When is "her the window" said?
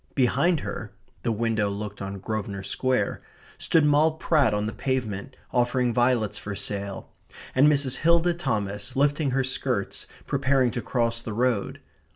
0.61-1.69